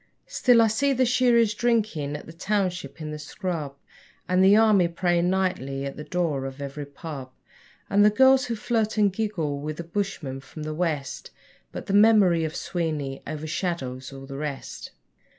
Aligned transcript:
Still 0.25 0.63
I 0.63 0.67
see 0.67 0.93
the 0.93 1.05
shearers 1.05 1.53
drinking 1.53 2.15
at 2.17 2.25
the 2.25 2.33
township 2.33 2.99
in 3.01 3.11
the 3.11 3.19
scrub, 3.19 3.75
And 4.27 4.43
the 4.43 4.55
army 4.55 4.87
praying 4.87 5.29
nightly 5.29 5.85
at 5.85 5.95
the 5.95 6.03
door 6.03 6.45
of 6.45 6.59
every 6.59 6.87
pub, 6.87 7.31
And 7.87 8.03
the 8.03 8.09
girls 8.09 8.45
who 8.45 8.55
flirt 8.55 8.97
and 8.97 9.13
giggle 9.13 9.59
with 9.59 9.77
the 9.77 9.83
bushmen 9.83 10.39
from 10.39 10.63
the 10.63 10.73
west 10.73 11.29
But 11.71 11.85
the 11.85 11.93
memory 11.93 12.43
of 12.43 12.55
Sweeney 12.55 13.21
overshadows 13.27 14.11
all 14.11 14.25
the 14.25 14.37
rest. 14.37 14.89